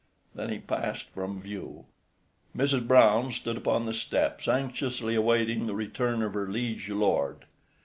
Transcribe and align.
Then 0.33 0.49
he 0.49 0.57
passed 0.57 1.11
from 1.11 1.39
view. 1.43 1.85
III 2.55 2.65
Mrs. 2.65 2.87
Brown 2.87 3.31
stood 3.31 3.55
upon 3.55 3.85
the 3.85 3.93
steps 3.93 4.47
anxiously 4.47 5.13
awaiting 5.13 5.67
the 5.67 5.75
return 5.75 6.23
of 6.23 6.33
her 6.33 6.47
liege 6.49 6.89
lord. 6.89 7.45